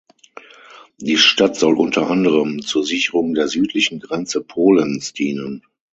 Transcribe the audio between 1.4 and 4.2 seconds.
sollte unter anderem zur Sicherung der südlichen